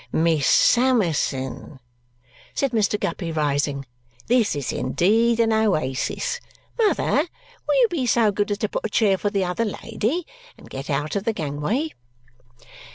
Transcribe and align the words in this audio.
"Miss 0.11 0.47
Summerson," 0.47 1.79
said 2.55 2.71
Mr. 2.71 2.99
Guppy, 2.99 3.31
rising, 3.31 3.85
"this 4.25 4.55
is 4.55 4.71
indeed 4.73 5.39
an 5.39 5.53
oasis. 5.53 6.39
Mother, 6.79 7.27
will 7.67 7.75
you 7.75 7.87
be 7.87 8.07
so 8.07 8.31
good 8.31 8.49
as 8.49 8.57
to 8.57 8.69
put 8.69 8.83
a 8.83 8.89
chair 8.89 9.15
for 9.15 9.29
the 9.29 9.45
other 9.45 9.65
lady 9.83 10.25
and 10.57 10.71
get 10.71 10.89
out 10.89 11.15
of 11.15 11.23
the 11.25 11.33
gangway." 11.33 11.91